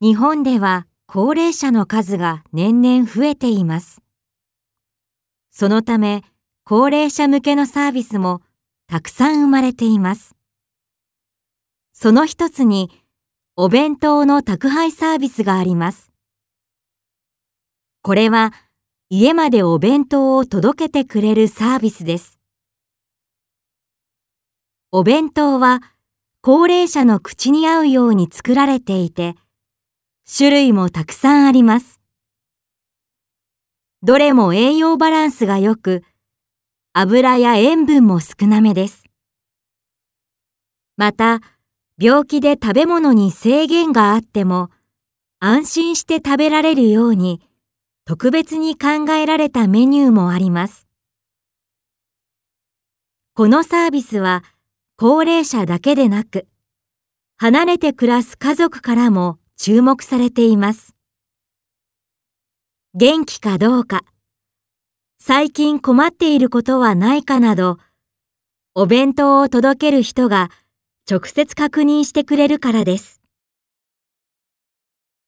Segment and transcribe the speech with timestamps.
[0.00, 4.00] 日本では高齢者の数が年々増えています。
[5.50, 6.22] そのため、
[6.64, 8.40] 高齢者向けのサービスも
[8.86, 10.36] たくさん生まれています。
[11.92, 12.92] その一つに、
[13.56, 16.12] お弁当の宅配サービスがあります。
[18.02, 18.52] これは、
[19.10, 22.38] 家までお弁当を届けてくれるサービスです。
[24.92, 25.82] お弁当は、
[26.40, 29.34] 高齢者の口に合うように作られていて、
[30.30, 32.02] 種類もたくさんあります。
[34.02, 36.04] どれも栄養バランスが良く、
[36.92, 39.04] 油や塩分も少なめです。
[40.98, 41.40] また、
[41.98, 44.70] 病気で食べ物に制限があっても、
[45.40, 47.40] 安心して食べられるように、
[48.04, 50.86] 特別に考えられたメニューもあります。
[53.34, 54.44] このサービスは、
[54.98, 56.46] 高齢者だけでなく、
[57.38, 60.94] 離れて暮らす家族からも注目されています。
[62.94, 64.04] 元気かどうか、
[65.18, 67.78] 最近困っていることはないかなど、
[68.76, 70.48] お弁当を届ける人が
[71.10, 73.17] 直接確認してくれるからです。